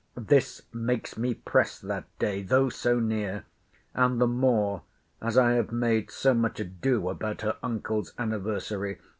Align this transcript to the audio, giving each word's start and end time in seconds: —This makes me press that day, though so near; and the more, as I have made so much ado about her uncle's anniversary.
—This 0.17 0.63
makes 0.73 1.15
me 1.15 1.35
press 1.35 1.77
that 1.77 2.05
day, 2.17 2.41
though 2.41 2.69
so 2.69 2.99
near; 2.99 3.45
and 3.93 4.19
the 4.19 4.25
more, 4.25 4.81
as 5.21 5.37
I 5.37 5.51
have 5.51 5.71
made 5.71 6.09
so 6.09 6.33
much 6.33 6.59
ado 6.59 7.07
about 7.07 7.41
her 7.41 7.57
uncle's 7.61 8.11
anniversary. 8.17 8.97